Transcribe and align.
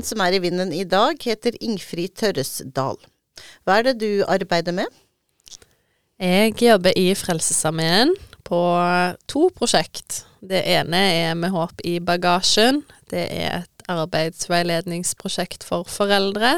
Den 0.00 0.06
som 0.08 0.22
er 0.24 0.32
i 0.32 0.38
vinden 0.40 0.70
i 0.72 0.86
dag, 0.88 1.18
heter 1.20 1.58
Ingfrid 1.60 2.14
Tørresdal. 2.16 2.96
Hva 3.68 3.74
er 3.76 3.90
det 3.90 3.98
du 4.00 4.22
arbeider 4.24 4.72
med? 4.72 4.88
Jeg 6.16 6.54
jobber 6.56 6.96
i 6.96 7.10
Frelsesarmeen 7.12 8.14
på 8.48 8.62
to 9.28 9.50
prosjekt. 9.52 10.22
Det 10.40 10.62
ene 10.72 11.02
er 11.18 11.36
Med 11.36 11.52
håp 11.52 11.84
i 11.84 11.98
bagasjen. 12.00 12.80
Det 13.12 13.26
er 13.28 13.58
et 13.58 13.86
arbeidsveiledningsprosjekt 13.92 15.68
for 15.68 15.84
foreldre. 15.84 16.56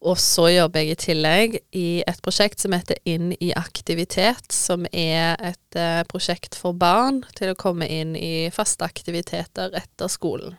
Og 0.00 0.16
så 0.16 0.48
jobber 0.54 0.80
jeg 0.80 0.96
i 0.96 1.00
tillegg 1.04 1.60
i 1.76 1.88
et 2.08 2.24
prosjekt 2.24 2.64
som 2.64 2.72
heter 2.72 2.96
Inn 3.04 3.34
i 3.36 3.52
aktivitet, 3.52 4.48
som 4.48 4.88
er 4.96 5.36
et 5.44 5.76
eh, 5.76 6.04
prosjekt 6.08 6.56
for 6.56 6.72
barn 6.72 7.20
til 7.36 7.52
å 7.52 7.60
komme 7.60 7.84
inn 7.84 8.16
i 8.16 8.48
faste 8.48 8.88
aktiviteter 8.88 9.76
etter 9.76 10.08
skolen. 10.08 10.56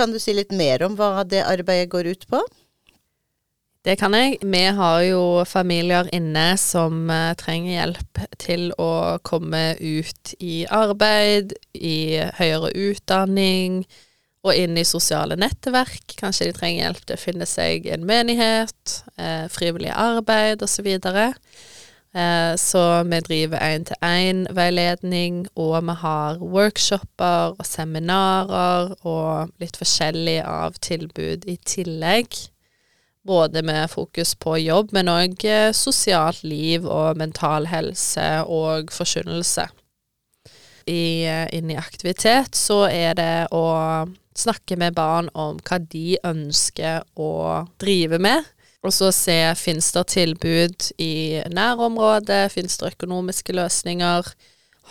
Kan 0.00 0.14
du 0.14 0.16
si 0.16 0.32
litt 0.32 0.52
mer 0.56 0.80
om 0.86 0.94
hva 0.96 1.26
det 1.28 1.42
arbeidet 1.44 1.90
går 1.92 2.06
ut 2.14 2.22
på? 2.30 2.38
Det 3.84 3.98
kan 4.00 4.14
jeg. 4.16 4.38
Vi 4.40 4.62
har 4.78 5.00
jo 5.04 5.42
familier 5.44 6.08
inne 6.16 6.54
som 6.56 7.10
eh, 7.12 7.34
trenger 7.36 7.74
hjelp 7.74 8.20
til 8.40 8.70
å 8.80 9.18
komme 9.28 9.74
ut 9.76 10.32
i 10.40 10.62
arbeid, 10.72 11.52
i 11.76 12.16
høyere 12.38 12.72
utdanning 12.72 13.82
og 14.40 14.56
inn 14.56 14.80
i 14.80 14.86
sosiale 14.88 15.36
nettverk. 15.36 16.16
Kanskje 16.16 16.48
de 16.48 16.56
trenger 16.56 16.86
hjelp 16.86 17.04
til 17.04 17.20
å 17.20 17.24
finne 17.26 17.48
seg 17.52 17.90
en 17.92 18.08
menighet, 18.08 18.96
eh, 19.20 19.52
frivillig 19.52 19.92
arbeid 19.92 20.64
osv. 20.64 20.80
Så, 20.80 20.86
videre. 20.88 21.26
eh, 21.28 21.79
så 22.58 22.80
vi 23.06 23.20
driver 23.22 23.60
én-til-én-veiledning, 23.62 25.44
og 25.54 25.76
vi 25.86 25.94
har 26.00 26.40
workshoper 26.42 27.54
og 27.54 27.66
seminarer 27.66 28.96
og 29.06 29.52
litt 29.62 29.78
forskjellig 29.78 30.40
av 30.42 30.74
tilbud 30.82 31.46
i 31.46 31.54
tillegg. 31.62 32.34
Både 33.26 33.62
med 33.62 33.90
fokus 33.90 34.34
på 34.34 34.56
jobb, 34.56 34.94
men 34.96 35.10
òg 35.12 35.44
eh, 35.44 35.72
sosialt 35.76 36.40
liv 36.42 36.86
og 36.88 37.18
mental 37.20 37.68
helse 37.68 38.24
og 38.48 38.90
forkynnelse. 38.94 39.66
I, 40.88 41.26
eh, 41.28 41.44
Inn 41.52 41.70
i 41.70 41.76
aktivitet 41.76 42.56
så 42.56 42.86
er 42.88 43.14
det 43.18 43.34
å 43.52 44.08
snakke 44.40 44.78
med 44.80 44.96
barn 44.96 45.28
om 45.36 45.60
hva 45.60 45.78
de 45.84 46.16
ønsker 46.24 47.04
å 47.20 47.32
drive 47.82 48.18
med. 48.18 48.48
Og 48.80 48.94
så 48.96 49.10
se 49.12 49.36
fins 49.60 49.90
det 49.92 50.06
tilbud 50.14 50.86
i 51.02 51.42
nærområdet, 51.52 52.46
fins 52.54 52.78
det 52.80 52.94
økonomiske 52.94 53.52
løsninger. 53.52 54.30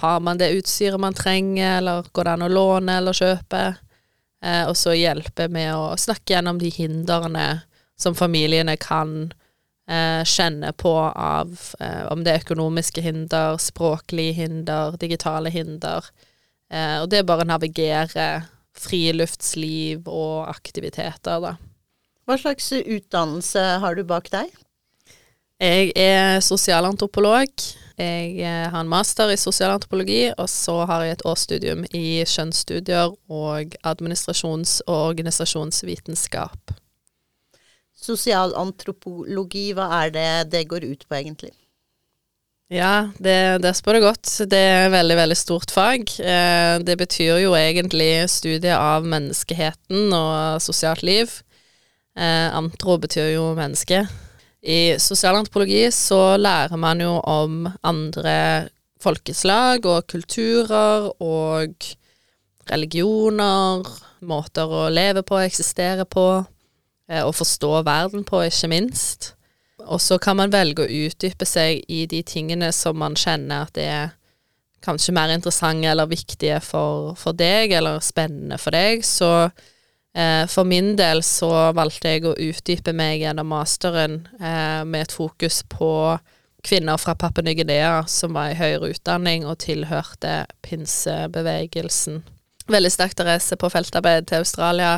Har 0.04 0.20
man 0.22 0.38
det 0.38 0.52
utstyret 0.60 1.02
man 1.02 1.18
trenger, 1.18 1.80
eller 1.80 2.10
går 2.14 2.28
det 2.28 2.36
an 2.36 2.46
å 2.46 2.52
låne 2.54 3.00
eller 3.02 3.18
kjøpe? 3.18 3.64
Eh, 4.46 4.64
og 4.70 4.78
så 4.78 4.94
hjelpe 4.96 5.50
med 5.52 5.74
å 5.74 5.98
snakke 6.00 6.36
gjennom 6.36 6.62
de 6.62 6.70
hindrene 6.72 7.48
som 8.00 8.16
familiene 8.16 8.78
kan 8.80 9.34
eh, 9.90 10.22
kjenne 10.24 10.72
på 10.78 10.94
av 11.10 11.58
eh, 11.82 12.06
om 12.14 12.24
det 12.24 12.36
er 12.36 12.46
økonomiske 12.46 13.04
hinder, 13.04 13.58
språklige 13.60 14.38
hinder, 14.44 14.96
digitale 15.02 15.52
hinder. 15.52 16.08
Eh, 16.72 17.02
og 17.02 17.10
det 17.12 17.24
er 17.24 17.28
bare 17.28 17.44
å 17.44 17.52
navigere 17.52 18.30
friluftsliv 18.80 20.08
og 20.08 20.48
aktiviteter, 20.54 21.42
da. 21.44 21.58
Hva 22.30 22.36
slags 22.38 22.68
utdannelse 22.78 23.62
har 23.82 23.96
du 23.98 24.04
bak 24.06 24.28
deg? 24.30 24.52
Jeg 25.58 25.90
er 25.98 26.38
sosialantropolog. 26.46 27.50
Jeg 27.98 28.36
eh, 28.38 28.68
har 28.70 28.84
en 28.84 28.92
master 28.92 29.34
i 29.34 29.38
sosialantropologi, 29.40 30.28
og 30.38 30.46
så 30.46 30.76
har 30.86 31.08
jeg 31.08 31.16
et 31.18 31.24
årsstudium 31.26 31.82
i 31.90 32.22
kjønnsstudier 32.30 33.16
og 33.34 33.74
administrasjons- 33.82 34.78
og 34.86 35.00
organisasjonsvitenskap. 35.10 36.76
Sosialantropologi, 37.98 39.66
hva 39.74 39.90
er 40.04 40.14
det 40.14 40.30
det 40.54 40.64
går 40.70 40.86
ut 40.86 41.10
på 41.10 41.18
egentlig? 41.18 41.56
Ja, 42.70 43.10
det, 43.18 43.64
det 43.66 43.74
spør 43.74 43.98
du 43.98 44.06
godt. 44.06 44.30
Det 44.46 44.64
er 44.70 44.86
et 44.86 44.94
veldig, 44.94 45.18
veldig 45.26 45.42
stort 45.48 45.74
fag. 45.74 46.06
Eh, 46.22 46.78
det 46.86 47.02
betyr 47.02 47.42
jo 47.42 47.58
egentlig 47.58 48.30
studie 48.30 48.78
av 48.78 49.10
menneskeheten 49.18 50.14
og 50.14 50.62
sosialt 50.62 51.02
liv. 51.02 51.40
Eh, 52.20 52.56
antro 52.56 52.98
betyr 53.00 53.32
jo 53.32 53.54
menneske. 53.56 54.04
I 54.60 55.00
sosialantropologi 55.00 55.86
så 55.96 56.36
lærer 56.36 56.76
man 56.76 57.00
jo 57.00 57.14
om 57.24 57.64
andre 57.88 58.68
folkeslag 59.00 59.86
og 59.88 60.08
kulturer 60.12 61.08
og 61.24 61.88
religioner, 62.70 63.88
måter 64.20 64.68
å 64.68 64.90
leve 64.92 65.24
på, 65.24 65.40
eksistere 65.40 66.04
på, 66.04 66.44
eh, 67.08 67.24
og 67.24 67.32
forstå 67.40 67.72
verden 67.88 68.28
på, 68.28 68.44
ikke 68.44 68.68
minst. 68.68 69.34
Og 69.88 70.02
så 70.04 70.20
kan 70.20 70.36
man 70.38 70.52
velge 70.52 70.84
å 70.84 70.92
utdype 71.08 71.48
seg 71.48 71.86
i 71.88 72.04
de 72.06 72.20
tingene 72.28 72.74
som 72.76 73.00
man 73.00 73.16
kjenner 73.16 73.64
at 73.64 73.78
det 73.80 73.88
er 73.88 74.16
kanskje 74.84 75.16
mer 75.16 75.32
interessante 75.32 75.88
eller 75.88 76.12
viktige 76.12 76.60
for, 76.64 77.16
for 77.16 77.32
deg, 77.32 77.72
eller 77.80 78.04
spennende 78.04 78.60
for 78.60 78.76
deg. 78.76 79.08
Så 79.08 79.50
for 80.50 80.66
min 80.66 80.96
del 80.98 81.22
så 81.24 81.50
valgte 81.78 82.16
jeg 82.16 82.26
å 82.26 82.34
utdype 82.34 82.94
meg 82.98 83.22
gjennom 83.22 83.52
masteren 83.54 84.24
eh, 84.40 84.82
med 84.86 85.06
et 85.06 85.14
fokus 85.14 85.62
på 85.70 85.92
kvinner 86.66 86.98
fra 86.98 87.16
Papua 87.16 87.46
Ny-Guinea 87.46 88.04
som 88.10 88.34
var 88.36 88.52
i 88.52 88.58
høyere 88.60 88.90
utdanning 88.94 89.46
og 89.48 89.62
tilhørte 89.64 90.44
pinsebevegelsen. 90.66 92.24
Veldig 92.70 92.92
sterk 92.94 93.16
interesse 93.16 93.58
på 93.58 93.70
feltarbeid 93.72 94.28
til 94.30 94.44
Australia 94.44 94.98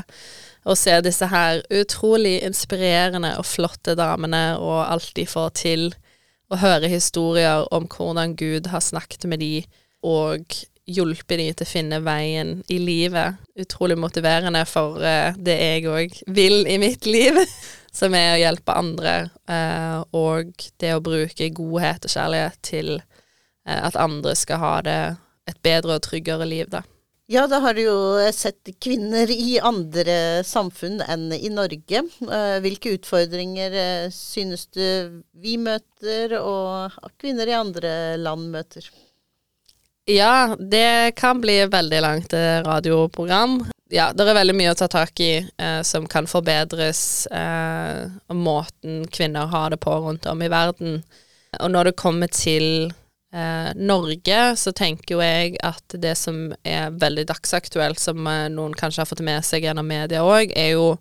og 0.67 0.77
se 0.77 0.93
disse 1.01 1.27
her 1.31 1.61
utrolig 1.73 2.39
inspirerende 2.45 3.33
og 3.39 3.47
flotte 3.49 3.95
damene 3.97 4.57
og 4.59 4.83
alt 4.85 5.13
de 5.17 5.25
får 5.25 5.53
til, 5.57 5.87
og 6.51 6.59
høre 6.59 6.89
historier 6.91 7.63
om 7.71 7.87
hvordan 7.87 8.35
Gud 8.35 8.67
har 8.67 8.83
snakket 8.83 9.25
med 9.31 9.39
de 9.39 9.63
og 10.05 10.55
hjulpet 10.91 11.39
de 11.39 11.47
til 11.53 11.67
å 11.67 11.69
finne 11.69 12.01
veien 12.03 12.57
i 12.71 12.79
livet. 12.81 13.39
Utrolig 13.59 13.97
motiverende 14.01 14.63
for 14.69 14.99
uh, 15.01 15.37
det 15.37 15.57
jeg 15.59 15.87
òg 15.91 16.21
vil 16.27 16.65
i 16.67 16.77
mitt 16.81 17.07
liv, 17.09 17.37
som 17.99 18.15
er 18.17 18.35
å 18.35 18.41
hjelpe 18.41 18.77
andre, 18.77 19.15
uh, 19.51 20.01
og 20.17 20.53
det 20.81 20.95
å 20.95 21.03
bruke 21.03 21.51
godhet 21.55 22.07
og 22.07 22.15
kjærlighet 22.15 22.63
til 22.65 22.95
uh, 22.99 23.79
at 23.81 23.99
andre 23.99 24.35
skal 24.39 24.63
ha 24.63 24.73
det 24.85 25.01
et 25.49 25.61
bedre 25.65 25.97
og 25.97 26.05
tryggere 26.05 26.47
liv, 26.49 26.69
da. 26.71 26.83
Ja, 27.31 27.45
da 27.47 27.61
har 27.63 27.77
du 27.77 27.85
jo 27.85 27.97
sett 28.35 28.73
kvinner 28.83 29.29
i 29.31 29.55
andre 29.63 30.43
samfunn 30.43 30.99
enn 31.05 31.29
i 31.31 31.47
Norge. 31.53 32.01
Eh, 32.27 32.55
hvilke 32.59 32.91
utfordringer 32.97 33.77
eh, 33.79 34.07
synes 34.11 34.65
du 34.75 35.21
vi 35.39 35.55
møter, 35.55 36.35
og 36.41 36.97
kvinner 37.21 37.47
i 37.47 37.55
andre 37.55 37.93
land 38.19 38.49
møter? 38.51 38.89
Ja, 40.05 40.55
det 40.59 41.15
kan 41.15 41.41
bli 41.41 41.59
et 41.61 41.73
veldig 41.73 42.01
langt 42.01 42.33
eh, 42.33 42.61
radioprogram. 42.65 43.59
Ja, 43.91 44.09
det 44.15 44.23
er 44.23 44.37
veldig 44.39 44.55
mye 44.55 44.71
å 44.73 44.77
ta 44.79 44.87
tak 44.89 45.19
i 45.21 45.33
eh, 45.43 45.81
som 45.85 46.07
kan 46.09 46.27
forbedres, 46.27 47.27
eh, 47.27 48.07
måten 48.33 49.05
kvinner 49.11 49.51
har 49.51 49.69
det 49.73 49.81
på 49.83 49.93
rundt 50.05 50.25
om 50.31 50.41
i 50.41 50.49
verden. 50.51 51.01
Og 51.59 51.71
når 51.73 51.89
det 51.89 51.99
kommer 51.99 52.31
til 52.31 52.87
eh, 53.35 53.69
Norge, 53.75 54.39
så 54.57 54.73
tenker 54.73 55.17
jo 55.17 55.21
jeg 55.21 55.59
at 55.67 55.97
det 56.01 56.15
som 56.17 56.49
er 56.63 56.95
veldig 56.95 57.27
dagsaktuelt, 57.29 57.99
som 57.99 58.25
eh, 58.31 58.47
noen 58.53 58.73
kanskje 58.77 59.03
har 59.03 59.11
fått 59.11 59.25
med 59.27 59.45
seg 59.45 59.67
gjennom 59.67 59.87
media 59.87 60.23
òg, 60.23 60.55
er 60.55 60.73
jo 60.77 60.95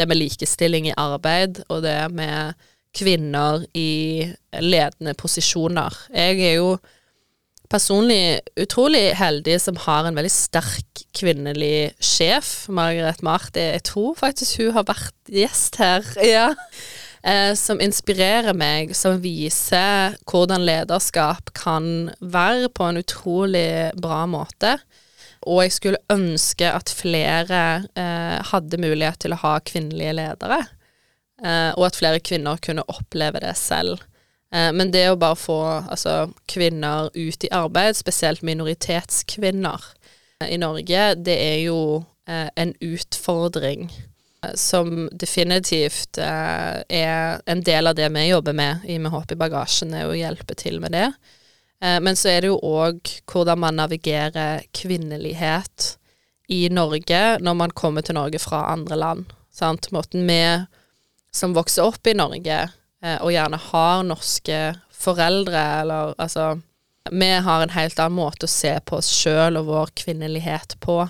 det 0.00 0.08
med 0.08 0.18
likestilling 0.18 0.88
i 0.88 0.96
arbeid, 0.96 1.62
og 1.68 1.84
det 1.84 1.98
med 2.16 2.56
kvinner 2.96 3.62
i 3.76 4.24
ledende 4.60 5.14
posisjoner. 5.20 5.94
Jeg 6.10 6.40
er 6.48 6.58
jo 6.58 6.74
personlig 7.72 8.40
utrolig 8.60 9.12
heldig 9.16 9.56
som 9.62 9.78
har 9.86 10.06
en 10.06 10.18
veldig 10.18 10.32
sterk 10.32 11.04
kvinnelig 11.16 11.92
sjef, 12.02 12.66
Margaret 12.72 13.22
Marti. 13.24 13.62
Jeg 13.74 13.84
tror 13.88 14.18
faktisk 14.18 14.60
hun 14.60 14.74
har 14.76 14.88
vært 14.90 15.32
gjest 15.32 15.80
her. 15.82 16.04
Ja. 16.32 16.50
eh, 17.24 17.52
som 17.58 17.80
inspirerer 17.82 18.54
meg, 18.56 18.94
som 18.98 19.20
viser 19.22 20.18
hvordan 20.28 20.64
lederskap 20.66 21.52
kan 21.56 22.10
være 22.20 22.70
på 22.74 22.90
en 22.90 23.00
utrolig 23.02 23.92
bra 23.98 24.24
måte. 24.30 24.76
Og 25.42 25.64
jeg 25.64 25.74
skulle 25.74 26.04
ønske 26.12 26.68
at 26.70 26.92
flere 26.94 27.62
eh, 27.98 28.38
hadde 28.52 28.80
mulighet 28.82 29.24
til 29.24 29.34
å 29.34 29.40
ha 29.42 29.56
kvinnelige 29.64 30.14
ledere, 30.20 30.60
eh, 31.42 31.72
og 31.74 31.88
at 31.88 31.98
flere 31.98 32.22
kvinner 32.22 32.62
kunne 32.62 32.86
oppleve 32.92 33.42
det 33.42 33.56
selv. 33.58 34.02
Eh, 34.52 34.72
men 34.72 34.92
det 34.92 35.06
å 35.10 35.18
bare 35.20 35.38
få 35.38 35.58
altså, 35.64 36.30
kvinner 36.50 37.10
ut 37.14 37.44
i 37.44 37.52
arbeid, 37.54 37.96
spesielt 37.96 38.44
minoritetskvinner 38.44 39.84
eh, 40.42 40.54
i 40.54 40.60
Norge, 40.60 41.12
det 41.16 41.36
er 41.40 41.60
jo 41.64 41.78
eh, 42.28 42.48
en 42.54 42.74
utfordring 42.80 43.90
som 44.58 45.04
definitivt 45.14 46.18
er 46.18 47.36
en 47.46 47.60
del 47.62 47.86
av 47.86 47.94
det 47.94 48.08
vi 48.10 48.24
jobber 48.26 48.56
med 48.58 48.80
i 48.90 48.96
Med 48.98 49.12
håp 49.14 49.30
i 49.30 49.36
bagasjen, 49.38 49.92
er 49.94 50.08
å 50.10 50.16
hjelpe 50.18 50.56
til 50.58 50.80
med 50.82 50.90
det. 50.96 51.12
Men 51.78 52.18
så 52.18 52.32
er 52.32 52.42
det 52.42 52.50
jo 52.50 52.56
òg 52.58 53.06
hvordan 53.30 53.60
man 53.62 53.78
navigerer 53.78 54.64
kvinnelighet 54.74 55.92
i 56.50 56.66
Norge 56.74 57.20
når 57.38 57.54
man 57.60 57.70
kommer 57.70 58.02
til 58.02 58.18
Norge 58.18 58.42
fra 58.42 58.64
andre 58.72 58.98
land. 58.98 59.30
Sant? 59.54 59.92
Måten 59.94 60.26
vi 60.26 60.42
som 61.30 61.54
vokser 61.54 61.86
opp 61.86 62.10
i 62.10 62.18
Norge, 62.18 62.64
og 63.02 63.32
gjerne 63.34 63.58
har 63.58 64.04
norske 64.06 64.58
foreldre, 64.94 65.62
eller 65.82 66.12
altså 66.22 66.60
Vi 67.10 67.30
har 67.46 67.62
en 67.62 67.74
helt 67.74 67.98
annen 67.98 68.14
måte 68.14 68.46
å 68.46 68.52
se 68.52 68.76
på 68.86 69.00
oss 69.00 69.08
sjøl 69.10 69.58
og 69.58 69.66
vår 69.66 69.90
kvinnelighet 69.98 70.76
på 70.84 71.00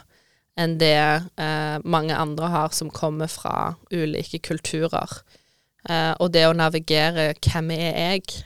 enn 0.59 0.79
det 0.81 0.97
eh, 1.41 1.77
mange 1.85 2.17
andre 2.17 2.49
har 2.53 2.73
som 2.77 2.91
kommer 2.93 3.31
fra 3.31 3.75
ulike 3.91 4.41
kulturer. 4.45 5.09
Eh, 5.89 6.13
og 6.21 6.33
det 6.35 6.47
å 6.49 6.57
navigere 6.57 7.33
hvem 7.41 7.73
er 7.77 7.97
jeg, 7.97 8.43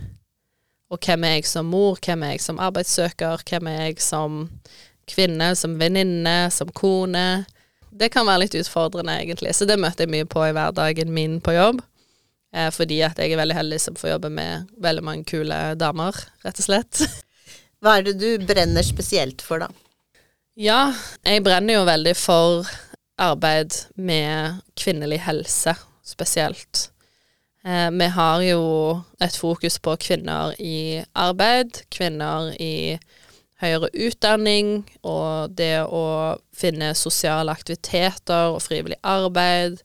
og 0.90 1.02
hvem 1.02 1.26
er 1.26 1.38
jeg 1.38 1.48
som 1.50 1.66
mor, 1.70 1.98
hvem 2.02 2.22
er 2.22 2.36
jeg 2.36 2.44
som 2.46 2.62
arbeidssøker, 2.62 3.42
hvem 3.50 3.70
er 3.72 3.80
jeg 3.88 3.98
som 4.04 4.46
kvinne, 5.10 5.52
som 5.58 5.76
venninne, 5.80 6.38
som 6.54 6.70
kone. 6.74 7.44
Det 7.90 8.10
kan 8.14 8.26
være 8.26 8.44
litt 8.44 8.56
utfordrende, 8.58 9.18
egentlig, 9.22 9.54
så 9.56 9.66
det 9.66 9.78
møter 9.82 10.06
jeg 10.06 10.14
mye 10.14 10.30
på 10.30 10.46
i 10.46 10.54
hverdagen 10.54 11.14
min 11.14 11.40
på 11.42 11.56
jobb. 11.56 11.82
Eh, 12.54 12.70
fordi 12.74 13.00
at 13.06 13.18
jeg 13.20 13.34
er 13.34 13.40
veldig 13.40 13.56
heldig 13.58 13.80
som 13.82 13.96
får 13.98 14.14
jobbe 14.14 14.30
med 14.32 14.70
veldig 14.82 15.04
mange 15.06 15.26
kule 15.28 15.60
damer, 15.78 16.18
rett 16.44 16.62
og 16.62 16.68
slett. 16.68 17.02
Hva 17.82 17.98
er 17.98 18.06
det 18.06 18.16
du 18.20 18.46
brenner 18.46 18.86
spesielt 18.86 19.44
for, 19.44 19.64
da? 19.64 19.70
Ja, 20.56 20.94
jeg 21.26 21.44
brenner 21.44 21.80
jo 21.80 21.88
veldig 21.88 22.14
for 22.16 22.68
arbeid 23.20 23.74
med 23.96 24.62
kvinnelig 24.76 25.20
helse, 25.26 25.74
spesielt. 26.04 26.88
Eh, 27.66 27.90
vi 27.90 28.08
har 28.14 28.42
jo 28.46 28.62
et 29.20 29.36
fokus 29.36 29.78
på 29.82 29.96
kvinner 30.00 30.54
i 30.62 31.02
arbeid, 31.12 31.82
kvinner 31.92 32.54
i 32.62 32.96
høyere 33.60 33.90
utdanning, 34.06 34.84
og 35.02 35.52
det 35.56 35.80
å 35.84 36.36
finne 36.56 36.92
sosiale 36.96 37.52
aktiviteter 37.56 38.52
og 38.54 38.62
frivillig 38.64 38.98
arbeid 39.04 39.80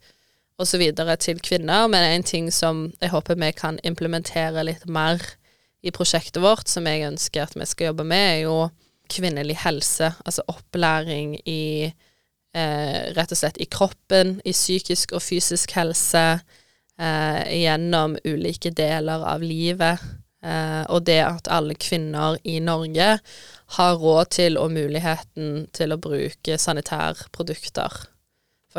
osv. 0.60 0.84
til 1.20 1.40
kvinner, 1.40 1.88
men 1.88 2.04
en 2.04 2.24
ting 2.24 2.52
som 2.52 2.92
jeg 3.02 3.12
håper 3.14 3.40
vi 3.40 3.52
kan 3.52 3.80
implementere 3.84 4.64
litt 4.64 4.86
mer 4.86 5.22
i 5.82 5.92
prosjektet 5.92 6.42
vårt, 6.42 6.68
som 6.68 6.86
jeg 6.88 7.08
ønsker 7.08 7.44
at 7.44 7.58
vi 7.58 7.66
skal 7.66 7.92
jobbe 7.92 8.06
med, 8.06 8.28
er 8.36 8.40
jo 8.46 8.70
kvinnelig 9.12 9.58
helse. 9.64 10.14
Altså 10.26 10.46
opplæring 10.52 11.36
i 11.50 11.90
eh, 11.90 13.00
rett 13.16 13.34
og 13.34 13.40
slett 13.40 13.60
i 13.62 13.70
kroppen, 13.72 14.40
i 14.46 14.54
psykisk 14.56 15.16
og 15.18 15.24
fysisk 15.26 15.74
helse, 15.76 16.26
eh, 17.02 17.42
gjennom 17.64 18.18
ulike 18.26 18.74
deler 18.78 19.26
av 19.34 19.44
livet. 19.44 20.04
Eh, 20.46 20.84
og 20.90 21.06
det 21.10 21.20
at 21.26 21.50
alle 21.54 21.76
kvinner 21.78 22.38
i 22.44 22.60
Norge 22.64 23.18
har 23.78 24.00
råd 24.02 24.32
til 24.38 24.58
og 24.62 24.72
muligheten 24.74 25.68
til 25.74 25.94
å 25.94 26.02
bruke 26.02 26.58
sanitærprodukter 26.58 28.06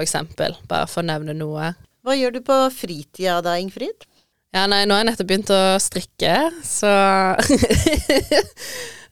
eksempel. 0.00 0.56
Bare 0.71 0.89
for 0.89 1.03
å 1.03 1.09
nevne 1.11 1.35
noe. 1.37 1.75
Hva 2.03 2.17
gjør 2.17 2.39
du 2.39 2.41
på 2.47 2.56
fritida 2.73 3.43
da, 3.44 3.59
Ingfrid? 3.61 4.09
Ja, 4.53 4.65
nei, 4.69 4.83
nå 4.89 4.97
har 4.97 5.05
jeg 5.05 5.11
nettopp 5.11 5.29
begynt 5.29 5.53
å 5.53 5.61
strikke, 5.81 6.35
så 6.65 6.89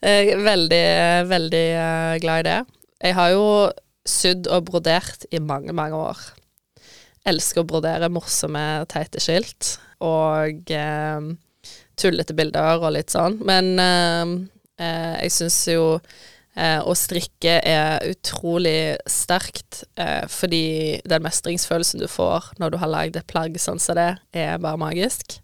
Jeg 0.00 0.32
er 0.32 0.40
veldig, 0.40 0.84
veldig 1.28 1.64
uh, 1.76 2.14
glad 2.22 2.40
i 2.40 2.46
det. 2.48 2.58
Jeg 3.04 3.16
har 3.18 3.32
jo 3.34 3.46
sydd 4.08 4.48
og 4.48 4.64
brodert 4.70 5.26
i 5.28 5.40
mange, 5.44 5.74
mange 5.76 5.96
år. 5.96 6.20
Elsker 7.28 7.60
å 7.60 7.68
brodere 7.68 8.08
morsomme, 8.12 8.64
teite 8.88 9.20
skilt 9.20 9.74
og 10.00 10.72
eh, 10.72 11.26
tullete 12.00 12.32
bilder 12.36 12.80
og 12.80 12.94
litt 12.96 13.12
sånn. 13.12 13.36
Men 13.44 13.74
eh, 13.76 14.32
jeg 15.26 15.34
syns 15.36 15.58
jo 15.68 15.84
Eh, 16.58 16.80
og 16.82 16.96
strikke 16.98 17.60
er 17.62 18.02
utrolig 18.10 18.96
sterkt, 19.06 19.84
eh, 19.96 20.26
fordi 20.26 20.98
den 21.06 21.22
mestringsfølelsen 21.22 22.02
du 22.02 22.08
får 22.10 22.50
når 22.58 22.74
du 22.74 22.80
har 22.82 22.90
lagd 22.90 23.20
et 23.20 23.28
plagg 23.30 23.54
sånn 23.62 23.78
som 23.78 23.98
det, 23.98 24.16
er 24.34 24.58
bare 24.58 24.80
magisk. 24.80 25.38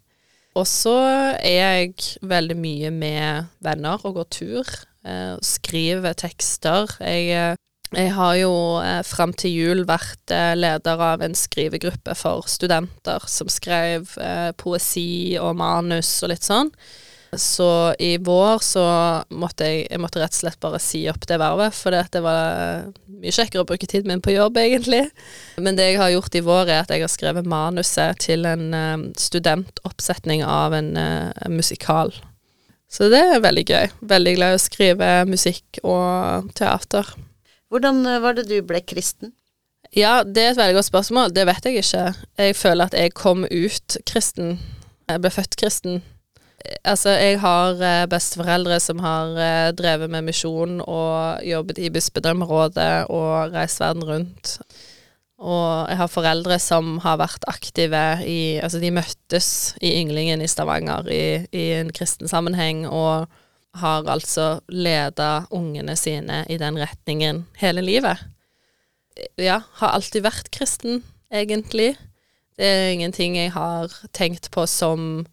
Og 0.57 0.65
så 0.67 0.95
er 1.37 1.85
jeg 1.85 2.19
veldig 2.25 2.57
mye 2.57 2.91
med 2.91 3.47
venner 3.63 4.03
og 4.03 4.17
går 4.17 4.29
tur. 4.33 4.75
Eh, 5.07 5.37
skriver 5.45 6.17
tekster. 6.17 6.91
Jeg, 6.99 7.29
eh, 7.29 7.55
jeg 7.95 8.11
har 8.17 8.35
jo 8.35 8.53
eh, 8.81 9.03
fram 9.07 9.31
til 9.37 9.53
jul 9.53 9.83
vært 9.87 10.33
eh, 10.33 10.57
leder 10.57 11.03
av 11.13 11.23
en 11.23 11.37
skrivegruppe 11.37 12.17
for 12.19 12.49
studenter 12.51 13.23
som 13.31 13.47
skrev 13.47 14.17
eh, 14.19 14.51
poesi 14.59 15.37
og 15.39 15.55
manus 15.61 16.09
og 16.25 16.33
litt 16.33 16.47
sånn. 16.47 16.73
Så 17.35 17.93
i 17.99 18.13
vår 18.23 18.61
så 18.63 18.85
måtte 19.35 19.67
jeg, 19.67 19.87
jeg 19.91 19.99
måtte 19.99 20.21
rett 20.21 20.31
og 20.31 20.39
slett 20.39 20.59
bare 20.63 20.79
si 20.81 21.01
opp 21.11 21.27
det 21.27 21.39
vervet, 21.41 21.75
for 21.75 21.91
det 21.91 22.21
var 22.23 22.87
mye 23.17 23.33
kjekkere 23.33 23.65
å 23.65 23.67
bruke 23.67 23.89
tiden 23.89 24.13
min 24.13 24.23
på 24.23 24.35
jobb, 24.35 24.59
egentlig. 24.61 25.03
Men 25.59 25.75
det 25.79 25.89
jeg 25.89 25.99
har 25.99 26.13
gjort 26.13 26.37
i 26.39 26.43
vår, 26.45 26.71
er 26.71 26.85
at 26.85 26.93
jeg 26.93 27.03
har 27.03 27.11
skrevet 27.11 27.49
manuset 27.49 28.21
til 28.23 28.47
en 28.47 28.69
um, 28.71 29.05
studentoppsetning 29.19 30.45
av 30.47 30.75
en 30.77 30.95
en 30.97 31.55
musikal. 31.55 32.13
Så 32.91 33.09
det 33.11 33.19
er 33.19 33.43
veldig 33.43 33.65
gøy. 33.67 33.89
Veldig 34.07 34.35
glad 34.37 34.53
i 34.53 34.59
å 34.59 34.63
skrive 34.63 35.09
musikk 35.27 35.81
og 35.83 36.51
teater. 36.57 37.09
Hvordan 37.71 38.05
uh, 38.07 38.19
var 38.23 38.37
det 38.37 38.47
du 38.47 38.61
ble 38.65 38.81
kristen? 38.87 39.33
Ja, 39.95 40.21
det 40.23 40.43
er 40.43 40.53
et 40.53 40.59
veldig 40.59 40.77
godt 40.79 40.89
spørsmål. 40.89 41.33
Det 41.35 41.45
vet 41.47 41.67
jeg 41.67 41.81
ikke. 41.81 42.05
Jeg 42.39 42.55
føler 42.59 42.89
at 42.89 42.95
jeg 42.97 43.15
kom 43.15 43.45
ut 43.47 43.97
kristen. 44.07 44.57
Jeg 45.07 45.23
ble 45.23 45.31
født 45.31 45.59
kristen. 45.59 46.01
Altså, 46.87 47.13
jeg 47.15 47.39
har 47.39 47.79
eh, 47.83 48.05
besteforeldre 48.09 48.79
som 48.83 48.99
har 49.03 49.37
eh, 49.39 49.71
drevet 49.77 50.11
med 50.11 50.27
misjon 50.27 50.81
og 50.83 51.43
jobbet 51.45 51.79
i 51.79 51.91
bispedømmerådet 51.93 53.07
og 53.13 53.55
reist 53.55 53.79
verden 53.83 54.05
rundt. 54.07 54.57
Og 55.37 55.89
jeg 55.91 55.99
har 55.99 56.09
foreldre 56.09 56.57
som 56.59 56.95
har 57.03 57.19
vært 57.21 57.45
aktive 57.47 58.03
i 58.25 58.57
Altså, 58.57 58.81
de 58.81 58.89
møttes 58.91 59.49
i 59.85 59.93
Ynglingen 59.99 60.41
i 60.41 60.49
Stavanger 60.49 61.07
i, 61.13 61.45
i 61.53 61.67
en 61.77 61.93
kristen 61.93 62.27
sammenheng, 62.27 62.87
og 62.89 63.27
har 63.77 64.09
altså 64.09 64.59
leda 64.73 65.45
ungene 65.53 65.93
sine 65.99 66.41
i 66.49 66.57
den 66.57 66.79
retningen 66.81 67.45
hele 67.61 67.83
livet. 67.85 68.23
Ja, 69.37 69.61
har 69.79 69.93
alltid 69.93 70.25
vært 70.25 70.49
kristen, 70.53 71.03
egentlig. 71.33 71.95
Det 72.57 72.65
er 72.65 72.91
ingenting 72.95 73.37
jeg 73.37 73.53
har 73.53 73.93
tenkt 74.17 74.49
på 74.53 74.65
som 74.65 75.27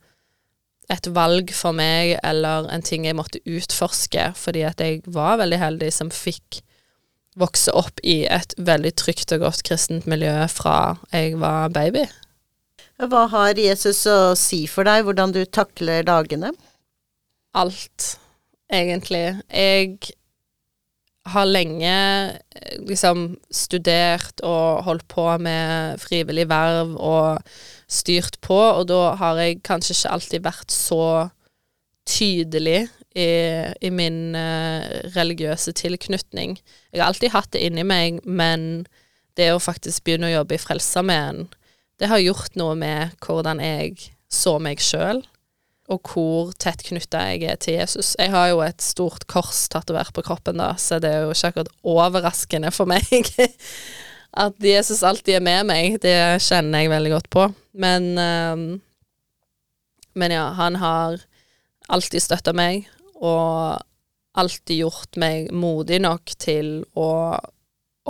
et 0.93 1.09
valg 1.17 1.53
for 1.57 1.77
meg 1.77 2.19
eller 2.23 2.69
en 2.73 2.85
ting 2.85 3.07
jeg 3.09 3.17
måtte 3.17 3.43
utforske, 3.49 4.31
fordi 4.37 4.65
at 4.69 4.83
jeg 4.83 5.03
var 5.07 5.39
veldig 5.41 5.61
heldig 5.63 5.91
som 5.95 6.13
fikk 6.13 6.61
vokse 7.41 7.73
opp 7.75 8.03
i 8.07 8.23
et 8.31 8.55
veldig 8.63 8.93
trygt 9.01 9.33
og 9.35 9.47
godt 9.47 9.65
kristent 9.67 10.07
miljø 10.11 10.35
fra 10.53 10.97
jeg 11.11 11.39
var 11.41 11.73
baby. 11.75 12.05
Hva 13.03 13.25
har 13.33 13.59
Jesus 13.59 14.05
å 14.07 14.35
si 14.39 14.65
for 14.71 14.87
deg, 14.87 15.03
hvordan 15.07 15.35
du 15.35 15.43
takler 15.45 16.07
dagene? 16.07 16.53
Alt, 17.59 18.15
egentlig. 18.71 19.41
Jeg 19.51 20.15
har 21.33 21.49
lenge 21.49 21.95
liksom 22.85 23.39
studert 23.53 24.43
og 24.45 24.85
holdt 24.85 25.07
på 25.09 25.25
med 25.41 26.01
frivillig 26.03 26.45
verv 26.51 26.97
og 27.01 27.55
styrt 27.89 28.37
på, 28.45 28.59
og 28.59 28.89
da 28.91 29.15
har 29.21 29.41
jeg 29.41 29.63
kanskje 29.65 29.97
ikke 29.97 30.13
alltid 30.17 30.45
vært 30.45 30.75
så 30.75 31.07
tydelig 32.05 32.85
i, 33.17 33.29
i 33.81 33.91
min 33.95 34.37
uh, 34.37 34.85
religiøse 35.15 35.73
tilknytning. 35.79 36.59
Jeg 36.93 37.01
har 37.01 37.09
alltid 37.09 37.33
hatt 37.33 37.53
det 37.55 37.63
inni 37.65 37.87
meg, 37.87 38.21
men 38.25 38.85
det 39.39 39.53
å 39.55 39.63
faktisk 39.63 40.05
begynne 40.05 40.29
å 40.29 40.37
jobbe 40.41 40.59
i 40.59 40.63
Frelsesarmeen, 40.63 41.47
det 42.03 42.11
har 42.11 42.23
gjort 42.23 42.59
noe 42.59 42.75
med 42.79 43.15
hvordan 43.25 43.63
jeg 43.63 44.11
så 44.31 44.59
meg 44.63 44.83
sjøl, 44.83 45.23
og 45.93 46.09
hvor 46.09 46.55
tett 46.61 46.81
knytta 46.87 47.21
jeg 47.29 47.45
er 47.53 47.59
til 47.61 47.77
Jesus. 47.77 48.15
Jeg 48.17 48.33
har 48.33 48.49
jo 48.51 48.63
et 48.65 48.81
stort 48.83 49.27
kors 49.29 49.67
tatovert 49.73 50.15
på 50.17 50.25
kroppen, 50.25 50.61
da, 50.63 50.73
så 50.81 51.01
det 51.03 51.11
er 51.13 51.27
jo 51.27 51.35
ikke 51.35 51.51
akkurat 51.53 51.73
overraskende 51.95 52.73
for 52.73 52.89
meg 52.89 53.05
at 54.45 54.65
Jesus 54.65 55.05
alltid 55.05 55.39
er 55.39 55.45
med 55.45 55.69
meg. 55.69 55.99
Det 56.03 56.17
kjenner 56.43 56.85
jeg 56.85 56.93
veldig 56.95 57.15
godt 57.15 57.31
på. 57.33 57.47
Men 57.77 58.11
um, 58.19 58.67
Men 60.15 60.31
ja, 60.31 60.47
han 60.55 60.77
har 60.79 61.19
alltid 61.91 62.23
støtta 62.23 62.53
meg, 62.55 62.87
og 63.19 63.83
alltid 64.39 64.85
gjort 64.85 65.19
meg 65.19 65.51
modig 65.51 65.99
nok 66.03 66.37
til 66.39 66.85
å 66.95 67.35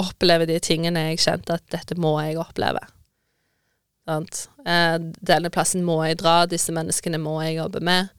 oppleve 0.00 0.47
de 0.50 0.59
tingene 0.61 1.09
jeg 1.09 1.23
kjente 1.25 1.57
at 1.57 1.64
dette 1.73 1.97
må 1.97 2.12
jeg 2.21 2.37
oppleve. 2.40 2.83
Sant? 4.04 4.49
Eh, 4.68 4.99
denne 5.25 5.50
plassen 5.52 5.84
må 5.87 5.99
jeg 6.04 6.20
dra, 6.20 6.44
disse 6.49 6.73
menneskene 6.76 7.20
må 7.23 7.38
jeg 7.44 7.58
jobbe 7.58 7.80
med. 7.84 8.12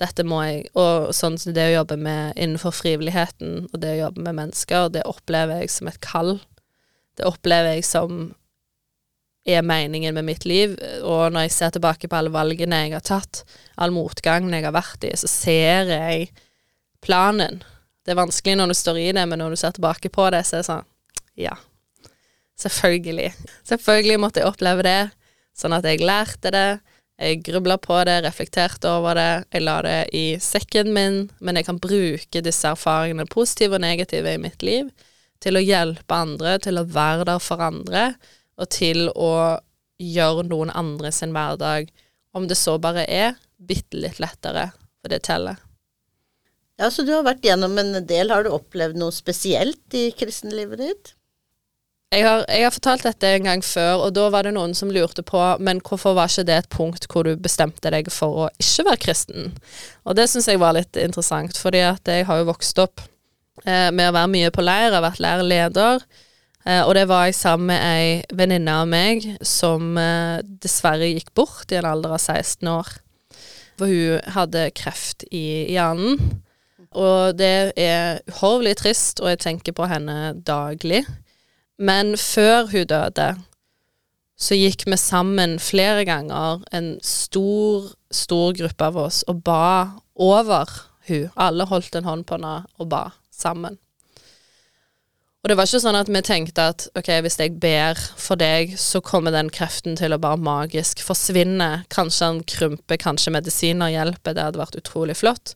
Dette 0.00 0.24
må 0.28 0.42
jeg 0.44 0.66
Og 0.76 1.12
sånn 1.16 1.38
som 1.40 1.54
det 1.56 1.70
å 1.70 1.76
jobbe 1.78 1.96
med 2.00 2.36
innenfor 2.36 2.74
frivilligheten, 2.76 3.68
og 3.72 3.80
det 3.80 3.94
å 3.94 4.02
jobbe 4.06 4.24
med 4.26 4.36
mennesker, 4.40 4.90
det 4.92 5.06
opplever 5.08 5.62
jeg 5.62 5.72
som 5.72 5.88
et 5.88 6.00
kall. 6.04 6.38
Det 7.16 7.24
opplever 7.28 7.76
jeg 7.76 7.86
som 7.88 8.34
er 9.46 9.62
meningen 9.62 10.14
med 10.16 10.26
mitt 10.26 10.44
liv. 10.44 10.74
Og 11.06 11.30
når 11.32 11.46
jeg 11.46 11.54
ser 11.54 11.76
tilbake 11.76 12.10
på 12.10 12.18
alle 12.18 12.32
valgene 12.34 12.82
jeg 12.84 12.96
har 12.96 13.06
tatt, 13.06 13.44
all 13.76 13.94
motgangen 13.94 14.56
jeg 14.56 14.66
har 14.66 14.74
vært 14.76 15.06
i, 15.06 15.14
så 15.16 15.30
ser 15.30 15.92
jeg 15.92 16.28
planen. 17.04 17.62
Det 18.04 18.12
er 18.14 18.20
vanskelig 18.20 18.56
når 18.58 18.72
du 18.72 18.78
står 18.78 19.00
i 19.00 19.12
det, 19.16 19.24
men 19.28 19.40
når 19.40 19.54
du 19.54 19.60
ser 19.60 19.76
tilbake 19.76 20.10
på 20.12 20.28
det, 20.34 20.42
så 20.46 20.58
er 20.58 20.64
det 20.64 20.70
sånn 20.72 20.92
Ja. 21.36 21.56
Selvfølgelig. 22.56 23.34
Selvfølgelig 23.68 24.20
måtte 24.20 24.40
jeg 24.40 24.48
oppleve 24.48 24.84
det, 24.86 25.00
sånn 25.56 25.74
at 25.76 25.88
jeg 25.88 26.04
lærte 26.04 26.52
det. 26.54 26.68
Jeg 27.16 27.40
grubla 27.46 27.78
på 27.80 27.96
det, 28.04 28.18
reflekterte 28.26 28.90
over 28.92 29.16
det, 29.16 29.30
jeg 29.54 29.64
la 29.64 29.76
det 29.86 29.98
i 30.12 30.24
sekken 30.42 30.90
min, 30.92 31.22
men 31.40 31.56
jeg 31.56 31.64
kan 31.64 31.78
bruke 31.80 32.42
disse 32.44 32.68
erfaringene, 32.68 33.24
positive 33.32 33.78
og 33.78 33.84
negative, 33.86 34.34
i 34.36 34.42
mitt 34.42 34.60
liv 34.66 34.90
til 35.40 35.56
å 35.56 35.64
hjelpe 35.64 36.16
andre, 36.16 36.56
til 36.60 36.80
å 36.80 36.86
være 36.88 37.26
der 37.28 37.40
for 37.42 37.62
andre, 37.64 38.10
og 38.60 38.68
til 38.72 39.08
å 39.12 39.32
gjøre 40.00 40.44
noen 40.48 40.72
andre 40.76 41.12
sin 41.12 41.32
hverdag, 41.36 41.88
om 42.36 42.48
det 42.48 42.58
så 42.60 42.76
bare 42.80 43.06
er 43.08 43.36
bitte 43.56 43.96
litt 44.00 44.20
lettere, 44.20 44.70
for 45.00 45.12
det 45.12 45.22
teller. 45.28 45.60
Ja, 46.76 46.90
så 46.92 47.06
du 47.06 47.14
har 47.14 47.24
vært 47.24 47.44
gjennom 47.46 47.78
en 47.80 47.94
del. 48.04 48.28
Har 48.28 48.44
du 48.44 48.52
opplevd 48.52 48.98
noe 49.00 49.14
spesielt 49.14 49.96
i 49.96 50.10
kristenlivet 50.12 50.82
ditt? 50.82 51.14
Jeg 52.14 52.22
har, 52.22 52.44
jeg 52.46 52.62
har, 52.62 52.70
fortalt 52.70 53.02
dette 53.02 53.28
en 53.34 53.48
gang 53.48 53.62
før, 53.66 54.04
og 54.06 54.12
da 54.14 54.28
var 54.30 54.46
det 54.46 54.52
noen 54.54 54.76
som 54.78 54.92
lurte 54.94 55.24
på 55.26 55.40
men 55.58 55.80
hvorfor 55.82 56.14
var 56.14 56.30
ikke 56.30 56.44
det 56.46 56.58
et 56.60 56.68
punkt 56.70 57.08
hvor 57.10 57.26
du 57.26 57.32
bestemte 57.34 57.90
deg 57.90 58.12
for 58.14 58.44
å 58.44 58.46
ikke 58.62 58.84
være 58.86 59.00
kristen? 59.02 59.56
Og 60.06 60.14
det 60.14 60.28
syns 60.30 60.46
jeg 60.46 60.62
var 60.62 60.76
litt 60.76 60.94
interessant, 61.02 61.58
fordi 61.58 61.82
at 61.82 62.06
jeg 62.06 62.28
har 62.28 62.38
jo 62.38 62.46
vokst 62.52 62.78
opp 62.78 63.02
eh, 63.64 63.90
med 63.90 64.12
å 64.12 64.14
være 64.14 64.32
mye 64.36 64.54
på 64.54 64.62
leir, 64.62 64.86
jeg 64.86 64.94
har 64.94 65.06
vært 65.08 65.24
lærerleder, 65.26 66.06
eh, 66.68 66.80
og 66.84 66.94
det 66.94 67.04
var 67.10 67.26
jeg 67.26 67.40
sammen 67.40 67.72
med 67.72 67.82
ei 67.90 68.38
venninne 68.38 68.78
av 68.84 68.86
meg 68.94 69.26
som 69.42 69.98
eh, 69.98 70.46
dessverre 70.62 71.10
gikk 71.10 71.34
bort 71.34 71.74
i 71.74 71.82
en 71.82 71.90
alder 71.90 72.14
av 72.14 72.22
16 72.22 72.70
år. 72.70 72.96
For 73.82 73.90
hun 73.90 74.34
hadde 74.38 74.68
kreft 74.78 75.26
i 75.34 75.66
hjernen, 75.74 76.22
og 76.94 77.34
det 77.36 77.74
er 77.74 78.22
uhorvelig 78.30 78.78
trist, 78.78 79.18
og 79.18 79.34
jeg 79.34 79.42
tenker 79.50 79.74
på 79.74 79.90
henne 79.90 80.36
daglig. 80.46 81.02
Men 81.78 82.16
før 82.16 82.70
hun 82.72 82.88
døde, 82.88 83.28
så 84.36 84.56
gikk 84.56 84.84
vi 84.88 84.98
sammen 85.00 85.56
flere 85.60 86.04
ganger, 86.08 86.60
en 86.72 86.96
stor, 87.04 87.88
stor 88.12 88.52
gruppe 88.56 88.90
av 88.90 88.98
oss, 89.00 89.22
og 89.28 89.42
ba 89.44 89.96
over 90.12 90.68
hun. 91.08 91.28
Alle 91.36 91.66
holdt 91.68 91.96
en 91.96 92.08
hånd 92.08 92.26
på 92.28 92.36
henne 92.36 92.58
og 92.76 92.88
ba 92.92 93.08
sammen. 93.32 93.78
Og 95.44 95.50
det 95.52 95.54
var 95.60 95.68
ikke 95.68 95.78
sånn 95.84 95.94
at 95.94 96.08
vi 96.10 96.20
tenkte 96.26 96.64
at 96.72 96.84
ok, 96.98 97.08
hvis 97.22 97.36
jeg 97.38 97.52
ber 97.62 98.00
for 98.18 98.40
deg, 98.40 98.72
så 98.82 98.98
kommer 99.04 99.30
den 99.30 99.46
kreften 99.54 99.94
til 99.94 100.16
å 100.16 100.18
bare 100.18 100.40
magisk 100.42 101.04
forsvinne. 101.06 101.84
Kanskje 101.92 102.32
han 102.32 102.40
krymper, 102.50 102.98
kanskje 102.98 103.30
medisiner 103.36 103.92
hjelper. 103.94 104.34
Det 104.34 104.42
hadde 104.48 104.58
vært 104.58 104.80
utrolig 104.80 105.14
flott. 105.20 105.54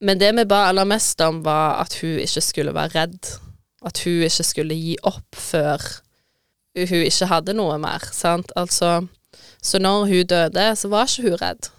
Men 0.00 0.22
det 0.22 0.32
vi 0.38 0.46
ba 0.48 0.62
aller 0.70 0.88
mest 0.88 1.20
om, 1.20 1.42
var 1.44 1.82
at 1.82 1.98
hun 2.00 2.16
ikke 2.22 2.46
skulle 2.46 2.72
være 2.72 2.96
redd 2.96 3.34
at 3.86 4.02
hun 4.04 4.24
ikke 4.26 4.46
skulle 4.46 4.76
gi 4.76 4.96
opp 5.08 5.36
før 5.36 5.84
hun 6.76 7.06
ikke 7.06 7.28
hadde 7.30 7.54
noe 7.56 7.78
mer, 7.82 8.04
sant. 8.14 8.52
Altså 8.56 9.06
Så 9.62 9.78
når 9.78 10.06
hun 10.06 10.26
døde, 10.26 10.76
så 10.76 10.88
var 10.88 11.08
ikke 11.08 11.28
hun 11.28 11.40
redd. 11.40 11.70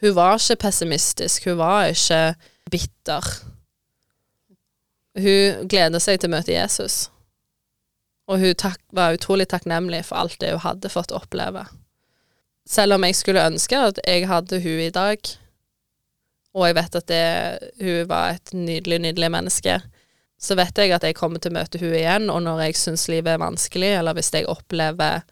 Hun 0.00 0.14
var 0.14 0.36
ikke 0.36 0.56
pessimistisk, 0.56 1.44
hun 1.44 1.58
var 1.58 1.86
ikke 1.86 2.34
bitter. 2.70 3.24
Hun 5.18 5.68
gleder 5.68 5.98
seg 5.98 6.20
til 6.20 6.28
å 6.28 6.36
møte 6.36 6.52
Jesus, 6.52 7.08
og 8.28 8.38
hun 8.38 8.54
var 8.92 9.16
utrolig 9.16 9.48
takknemlig 9.48 10.04
for 10.04 10.20
alt 10.20 10.36
det 10.40 10.52
hun 10.52 10.62
hadde 10.62 10.92
fått 10.92 11.14
oppleve. 11.16 11.64
Selv 12.68 12.94
om 12.94 13.04
jeg 13.04 13.16
skulle 13.16 13.46
ønske 13.48 13.78
at 13.80 13.98
jeg 14.04 14.28
hadde 14.28 14.60
hun 14.60 14.82
i 14.84 14.92
dag, 14.92 15.18
og 16.54 16.66
jeg 16.66 16.76
vet 16.76 16.98
at 17.00 17.08
det, 17.08 17.24
hun 17.80 18.08
var 18.08 18.36
et 18.36 18.52
nydelig, 18.52 18.98
nydelig 18.98 19.30
menneske, 19.32 19.80
så 20.38 20.54
vet 20.58 20.78
jeg 20.78 20.94
at 20.94 21.04
jeg 21.04 21.16
kommer 21.18 21.42
til 21.42 21.50
å 21.52 21.58
møte 21.58 21.80
hun 21.82 21.96
igjen, 21.98 22.28
og 22.30 22.44
når 22.46 22.68
jeg 22.68 22.78
syns 22.78 23.08
livet 23.10 23.34
er 23.34 23.42
vanskelig, 23.42 23.90
eller 23.98 24.14
hvis 24.18 24.30
jeg 24.34 24.46
opplever 24.50 25.24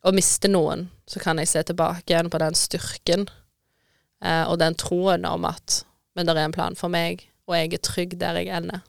å 0.00 0.14
miste 0.16 0.48
noen, 0.48 0.88
så 1.04 1.20
kan 1.20 1.40
jeg 1.42 1.50
se 1.50 1.62
tilbake 1.68 2.08
igjen 2.08 2.30
på 2.32 2.40
den 2.40 2.56
styrken 2.56 3.26
eh, 4.24 4.44
og 4.46 4.56
den 4.62 4.78
troen 4.80 5.28
om 5.28 5.44
at 5.48 5.82
men 6.16 6.26
det 6.26 6.34
er 6.34 6.48
en 6.48 6.54
plan 6.54 6.76
for 6.76 6.92
meg, 6.92 7.28
og 7.48 7.54
jeg 7.56 7.74
er 7.76 7.84
trygg 7.86 8.16
der 8.20 8.38
jeg 8.40 8.50
ender. 8.52 8.82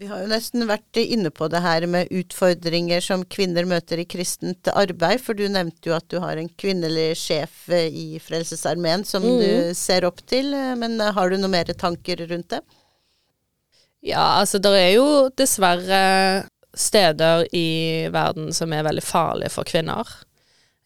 Vi 0.00 0.08
har 0.08 0.22
jo 0.22 0.30
nesten 0.30 0.64
vært 0.64 0.96
inne 0.96 1.28
på 1.28 1.46
det 1.52 1.60
her 1.60 1.84
med 1.90 2.08
utfordringer 2.16 3.04
som 3.04 3.26
kvinner 3.28 3.66
møter 3.68 4.00
i 4.00 4.06
kristent 4.08 4.70
arbeid, 4.72 5.20
for 5.20 5.36
du 5.36 5.44
nevnte 5.52 5.90
jo 5.90 5.96
at 5.96 6.06
du 6.08 6.16
har 6.24 6.40
en 6.40 6.48
kvinnelig 6.60 7.18
sjef 7.20 7.66
i 7.68 8.16
Frelsesarmeen 8.24 9.04
som 9.04 9.26
mm. 9.26 9.34
du 9.42 9.74
ser 9.76 10.08
opp 10.08 10.22
til, 10.24 10.56
men 10.80 10.96
har 11.00 11.28
du 11.28 11.36
noen 11.36 11.52
mer 11.52 11.72
tanker 11.76 12.24
rundt 12.32 12.48
det? 12.56 12.62
Ja, 14.00 14.40
altså 14.40 14.58
det 14.62 14.72
er 14.78 14.90
jo 14.94 15.28
dessverre 15.36 16.02
steder 16.76 17.44
i 17.56 18.08
verden 18.12 18.52
som 18.56 18.72
er 18.72 18.86
veldig 18.86 19.04
farlige 19.04 19.52
for 19.52 19.68
kvinner. 19.68 20.08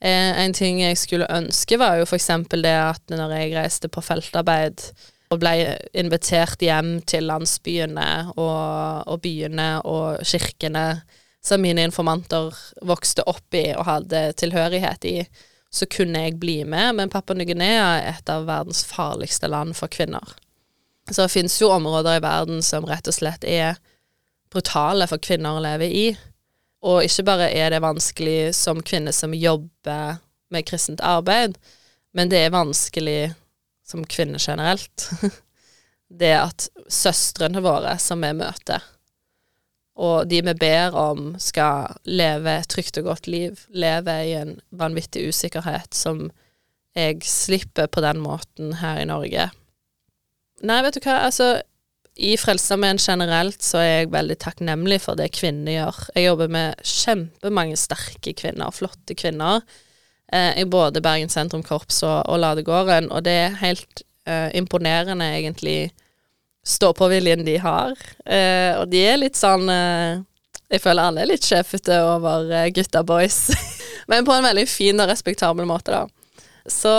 Eh, 0.05 0.33
en 0.43 0.55
ting 0.57 0.81
jeg 0.83 0.99
skulle 0.99 1.31
ønske, 1.31 1.79
var 1.79 2.01
jo 2.01 2.09
eksempel 2.11 2.65
det 2.65 2.75
at 2.75 3.15
når 3.15 3.37
jeg 3.39 3.55
reiste 3.55 3.89
på 3.93 4.03
feltarbeid 4.05 4.89
og 5.33 5.41
ble 5.41 5.55
invitert 5.97 6.63
hjem 6.63 6.99
til 7.09 7.29
landsbyene 7.31 8.09
og, 8.35 9.09
og 9.09 9.21
byene 9.25 9.69
og 9.89 10.23
kirkene 10.27 10.87
som 11.45 11.63
mine 11.63 11.85
informanter 11.87 12.55
vokste 12.85 13.25
opp 13.29 13.57
i 13.57 13.69
og 13.77 13.87
hadde 13.89 14.31
tilhørighet 14.41 15.05
i, 15.09 15.19
så 15.75 15.87
kunne 15.91 16.23
jeg 16.27 16.39
bli 16.41 16.63
med, 16.65 16.95
men 17.01 17.11
Papua 17.13 17.37
Ny-Guinea 17.37 17.85
er 17.99 18.09
et 18.15 18.31
av 18.33 18.47
verdens 18.49 18.85
farligste 18.87 19.51
land 19.51 19.75
for 19.77 19.93
kvinner. 19.93 20.37
Så 21.11 21.23
det 21.23 21.33
finnes 21.35 21.57
jo 21.61 21.73
områder 21.73 22.17
i 22.17 22.25
verden 22.25 22.63
som 22.65 22.87
rett 22.89 23.09
og 23.09 23.17
slett 23.17 23.45
er 23.45 23.77
brutale 24.53 25.07
for 25.11 25.23
kvinner 25.23 25.59
å 25.59 25.65
leve 25.65 25.89
i. 25.89 26.07
Og 26.85 27.05
ikke 27.05 27.27
bare 27.29 27.51
er 27.53 27.73
det 27.73 27.83
vanskelig 27.85 28.55
som 28.57 28.83
kvinne 28.85 29.13
som 29.13 29.35
jobber 29.37 30.21
med 30.53 30.67
kristent 30.69 31.03
arbeid, 31.05 31.57
men 32.15 32.31
det 32.31 32.45
er 32.45 32.55
vanskelig 32.55 33.35
som 33.85 34.05
kvinne 34.07 34.41
generelt. 34.41 35.09
det 36.21 36.35
at 36.39 36.69
søstrene 36.89 37.63
våre 37.65 37.97
som 38.01 38.23
vi 38.25 38.33
møter, 38.37 38.85
og 39.95 40.27
de 40.27 40.41
vi 40.43 40.55
ber 40.59 40.97
om 40.99 41.35
skal 41.39 41.95
leve 42.05 42.57
et 42.59 42.71
trygt 42.71 42.99
og 42.99 43.11
godt 43.13 43.29
liv, 43.31 43.61
leve 43.71 44.15
i 44.27 44.33
en 44.39 44.57
vanvittig 44.75 45.29
usikkerhet 45.31 45.95
som 45.95 46.27
jeg 46.99 47.23
slipper 47.27 47.87
på 47.91 48.03
den 48.03 48.21
måten 48.23 48.75
her 48.81 49.01
i 49.03 49.07
Norge, 49.07 49.49
Nei, 50.65 50.81
vet 50.87 50.97
du 50.97 51.05
hva, 51.05 51.21
altså 51.29 51.59
i 52.15 52.37
Frelsesarmeen 52.39 53.01
generelt 53.03 53.63
så 53.65 53.81
er 53.83 53.89
jeg 53.91 54.13
veldig 54.15 54.37
takknemlig 54.43 55.01
for 55.03 55.19
det 55.19 55.33
kvinner 55.35 55.75
gjør. 55.75 55.97
Jeg 56.15 56.29
jobber 56.29 56.53
med 56.57 56.87
kjempemange 56.87 57.79
sterke 57.81 58.35
kvinner, 58.39 58.71
flotte 58.75 59.17
kvinner, 59.19 59.65
eh, 60.33 60.53
i 60.63 60.65
både 60.65 61.03
Bergen 61.03 61.33
Sentrum 61.33 61.65
Korps 61.67 62.03
og, 62.07 62.23
og 62.31 62.39
Ladegården, 62.39 63.11
og 63.11 63.27
det 63.27 63.35
er 63.49 63.59
helt 63.65 64.05
eh, 64.31 64.55
imponerende, 64.55 65.27
egentlig, 65.41 65.91
stå-på-viljen 66.65 67.45
de 67.45 67.59
har. 67.61 67.99
Eh, 68.25 68.73
og 68.79 68.89
de 68.95 69.03
er 69.05 69.19
litt 69.21 69.37
sånn 69.37 69.69
eh, 69.69 70.23
Jeg 70.73 70.81
føler 70.81 71.11
alle 71.11 71.25
er 71.25 71.29
litt 71.29 71.45
sjefete 71.45 71.99
over 72.07 72.49
eh, 72.49 72.71
gutta 72.75 73.03
boys, 73.05 73.51
men 74.11 74.25
på 74.25 74.33
en 74.33 74.47
veldig 74.47 74.69
fin 74.71 75.03
og 75.03 75.11
respektabel 75.11 75.67
måte, 75.69 75.99
da. 75.99 76.24
Så 76.65 76.91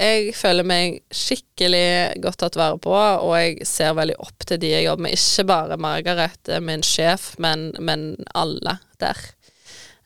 jeg 0.00 0.32
føler 0.32 0.64
meg 0.64 1.02
skikkelig 1.12 2.20
godt 2.24 2.40
tatt 2.40 2.56
vare 2.56 2.78
på, 2.80 2.94
og 2.94 3.34
jeg 3.36 3.66
ser 3.68 3.92
veldig 3.98 4.16
opp 4.24 4.46
til 4.48 4.60
de 4.62 4.70
jeg 4.72 4.86
jobber 4.86 5.04
med. 5.04 5.16
Ikke 5.18 5.44
bare 5.50 5.76
Margaret, 5.80 6.52
min 6.64 6.84
sjef, 6.86 7.34
men, 7.42 7.70
men 7.84 8.14
alle 8.32 8.78
der. 9.02 9.20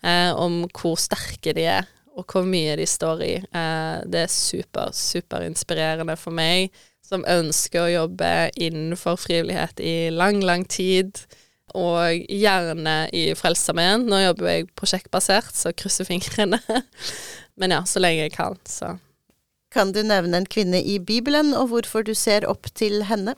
Eh, 0.05 0.33
om 0.35 0.65
hvor 0.75 0.99
sterke 1.01 1.55
de 1.57 1.69
er, 1.77 1.87
og 2.19 2.27
hvor 2.27 2.43
mye 2.49 2.75
de 2.81 2.89
står 2.91 3.23
i. 3.25 3.37
Eh, 3.39 4.03
det 4.11 4.25
er 4.25 4.35
super, 4.35 4.91
super 4.91 5.47
inspirerende 5.47 6.19
for 6.19 6.35
meg, 6.35 6.75
som 7.05 7.25
ønsker 7.29 7.85
å 7.85 7.93
jobbe 7.93 8.33
innenfor 8.59 9.21
frivillighet 9.21 9.79
i 9.79 9.97
lang, 10.11 10.43
lang 10.43 10.67
tid. 10.67 11.23
Og 11.75 12.27
gjerne 12.31 12.97
i 13.15 13.27
Frelsesarmeen. 13.39 14.07
Nå 14.11 14.21
jobber 14.23 14.51
jeg 14.51 14.69
prosjektbasert, 14.79 15.55
så 15.57 15.75
krysser 15.77 16.09
fingrene. 16.09 16.61
Men 17.61 17.75
ja, 17.75 17.83
så 17.87 18.03
lenge 18.03 18.27
jeg 18.27 18.35
kan, 18.37 18.59
så. 18.69 18.97
Kan 19.75 19.91
du 19.95 20.05
nevne 20.07 20.39
en 20.39 20.47
kvinne 20.47 20.79
i 20.79 21.01
Bibelen, 21.03 21.53
og 21.55 21.73
hvorfor 21.73 22.07
du 22.07 22.15
ser 22.15 22.47
opp 22.47 22.71
til 22.79 23.05
henne? 23.09 23.35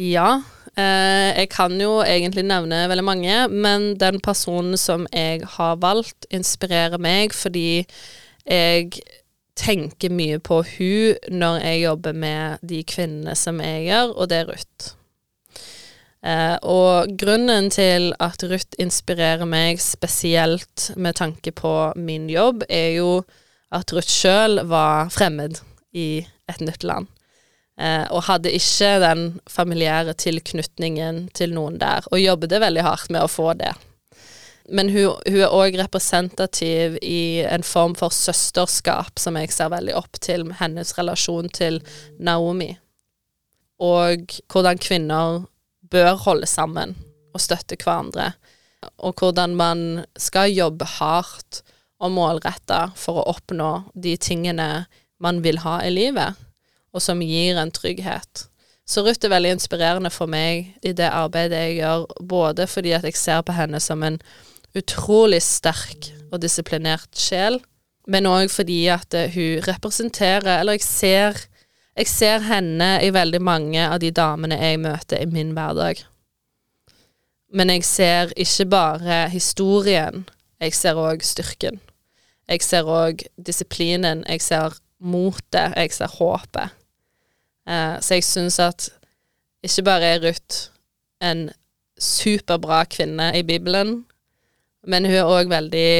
Ja, 0.00 0.40
eh, 0.80 1.30
jeg 1.36 1.50
kan 1.52 1.74
jo 1.80 1.98
egentlig 2.00 2.46
nevne 2.48 2.86
veldig 2.88 3.04
mange, 3.04 3.48
men 3.48 3.98
den 4.00 4.20
personen 4.24 4.78
som 4.80 5.04
jeg 5.12 5.42
har 5.58 5.76
valgt, 5.82 6.24
inspirerer 6.30 6.96
meg 6.96 7.34
fordi 7.36 7.84
jeg 8.46 9.02
tenker 9.60 10.14
mye 10.14 10.38
på 10.40 10.62
hun 10.64 11.36
når 11.42 11.58
jeg 11.66 11.82
jobber 11.82 12.16
med 12.16 12.64
de 12.64 12.80
kvinnene 12.86 13.36
som 13.36 13.60
jeg 13.60 13.90
gjør, 13.90 14.14
og 14.16 14.30
det 14.30 14.40
er 14.40 14.48
Ruth. 14.54 14.94
Eh, 16.20 16.56
og 16.68 17.14
grunnen 17.16 17.70
til 17.72 18.10
at 18.20 18.42
Ruth 18.44 18.76
inspirerer 18.82 19.48
meg 19.48 19.80
spesielt 19.80 20.90
med 20.96 21.16
tanke 21.16 21.52
på 21.56 21.92
min 21.96 22.28
jobb, 22.28 22.66
er 22.68 22.98
jo 22.98 23.22
at 23.72 23.94
Ruth 23.94 24.10
sjøl 24.10 24.60
var 24.68 25.08
fremmed 25.14 25.62
i 25.96 26.26
et 26.50 26.60
nytt 26.60 26.84
land. 26.84 27.08
Eh, 27.80 28.04
og 28.12 28.26
hadde 28.28 28.52
ikke 28.52 28.98
den 29.00 29.22
familiære 29.48 30.12
tilknytningen 30.20 31.28
til 31.36 31.54
noen 31.56 31.78
der, 31.80 32.04
og 32.12 32.20
jobbet 32.20 32.58
veldig 32.60 32.84
hardt 32.84 33.08
med 33.14 33.24
å 33.24 33.30
få 33.30 33.54
det. 33.56 33.72
Men 34.70 34.90
hun, 34.92 35.16
hun 35.26 35.40
er 35.40 35.54
òg 35.56 35.78
representativ 35.80 36.98
i 37.02 37.40
en 37.42 37.64
form 37.66 37.96
for 37.98 38.14
søsterskap 38.14 39.18
som 39.18 39.38
jeg 39.40 39.50
ser 39.54 39.72
veldig 39.72 39.96
opp 39.98 40.20
til, 40.22 40.44
med 40.46 40.60
hennes 40.60 40.92
relasjon 40.98 41.48
til 41.56 41.80
Naomi. 42.20 42.74
Og 43.80 44.36
hvordan 44.52 44.78
kvinner 44.78 45.40
bør 45.90 46.14
holde 46.24 46.48
sammen 46.48 46.96
og 47.34 47.42
støtte 47.42 47.78
hverandre. 47.80 48.32
Og 48.98 49.20
hvordan 49.20 49.56
man 49.58 50.04
skal 50.18 50.52
jobbe 50.52 50.86
hardt 50.98 51.62
og 52.00 52.14
målretta 52.16 52.90
for 52.96 53.20
å 53.20 53.26
oppnå 53.34 53.72
de 53.94 54.14
tingene 54.16 54.86
man 55.20 55.42
vil 55.44 55.60
ha 55.66 55.80
i 55.84 55.90
livet, 55.92 56.38
og 56.94 57.04
som 57.04 57.20
gir 57.22 57.58
en 57.60 57.72
trygghet. 57.74 58.46
Så 58.88 59.04
Ruth 59.06 59.22
er 59.22 59.34
veldig 59.34 59.52
inspirerende 59.54 60.10
for 60.10 60.30
meg 60.30 60.72
i 60.82 60.94
det 60.96 61.10
arbeidet 61.12 61.60
jeg 61.60 61.76
gjør, 61.82 62.06
både 62.26 62.66
fordi 62.66 62.94
at 62.96 63.04
jeg 63.06 63.18
ser 63.20 63.44
på 63.46 63.54
henne 63.54 63.78
som 63.82 64.02
en 64.02 64.18
utrolig 64.74 65.42
sterk 65.44 66.10
og 66.30 66.40
disiplinert 66.42 67.12
sjel, 67.18 67.60
men 68.10 68.26
òg 68.26 68.48
fordi 68.50 68.80
at 68.90 69.14
hun 69.34 69.60
representerer 69.66 70.56
Eller 70.56 70.78
jeg 70.78 70.86
ser, 70.86 71.36
jeg 71.98 72.08
ser 72.08 72.44
henne 72.46 72.90
i 73.02 73.10
veldig 73.12 73.40
mange 73.42 73.82
av 73.82 73.98
de 74.02 74.12
damene 74.14 74.58
jeg 74.60 74.80
møter 74.80 75.22
i 75.22 75.28
min 75.30 75.52
hverdag. 75.56 76.04
Men 77.50 77.72
jeg 77.74 77.84
ser 77.84 78.34
ikke 78.38 78.68
bare 78.70 79.24
historien, 79.32 80.24
jeg 80.62 80.76
ser 80.76 81.00
òg 81.00 81.24
styrken. 81.26 81.80
Jeg 82.50 82.62
ser 82.62 82.86
òg 82.86 83.24
disiplinen, 83.38 84.22
jeg 84.28 84.42
ser 84.42 84.76
motet, 85.00 85.74
jeg 85.76 85.94
ser 85.94 86.14
håpet. 86.18 86.76
Eh, 87.66 87.96
så 88.02 88.18
jeg 88.18 88.26
syns 88.26 88.58
at 88.62 88.88
ikke 89.66 89.84
bare 89.86 90.14
er 90.14 90.22
Ruth 90.24 90.70
en 91.20 91.50
superbra 92.00 92.84
kvinne 92.88 93.30
i 93.36 93.42
Bibelen, 93.46 94.04
men 94.86 95.04
hun 95.04 95.18
er 95.20 95.28
òg 95.28 95.50
veldig 95.52 95.92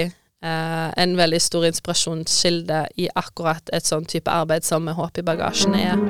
eh, 0.43 0.89
en 1.03 1.17
veldig 1.17 1.41
stor 1.43 1.67
inspirasjonskilde 1.69 2.85
i 2.97 3.09
akkurat 3.15 3.73
et 3.73 3.87
sånn 3.87 4.09
type 4.09 4.31
arbeid 4.31 4.65
som 4.65 4.85
Med 4.85 4.97
håp 4.97 5.19
i 5.19 5.27
bagasjen 5.27 5.77
er. 5.77 6.01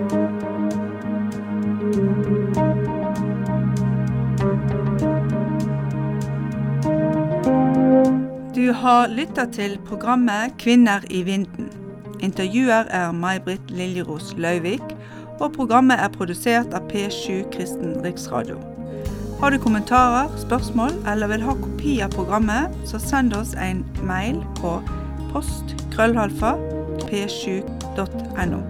Du 8.55 8.73
har 8.73 9.09
lytta 9.09 9.47
til 9.51 9.79
programmet 9.87 10.55
Kvinner 10.59 11.03
i 11.11 11.23
vinden. 11.27 11.71
Intervjuer 12.23 12.87
er 12.91 13.13
May-Britt 13.13 13.71
Liljeros 13.71 14.35
Løyvik, 14.37 14.85
og 15.41 15.55
programmet 15.57 15.99
er 15.99 16.13
produsert 16.15 16.75
av 16.77 16.87
P7 16.93 17.49
Kristen 17.51 17.97
Riksradio. 18.05 18.70
Har 19.41 19.51
du 19.51 19.59
kommentarer, 19.59 20.29
spørsmål 20.37 20.91
eller 21.09 21.27
vil 21.33 21.43
ha 21.43 21.55
kopi 21.57 21.95
av 22.05 22.13
programmet, 22.13 22.75
så 22.85 23.01
send 23.01 23.33
oss 23.33 23.55
en 23.57 23.81
mail 24.05 24.43
på 24.61 24.75
post 25.33 25.73
krøllhalfa 25.95 26.53
p7.no. 27.07 28.61